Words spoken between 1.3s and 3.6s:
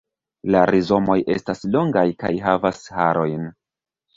estas longaj kaj havas harojn.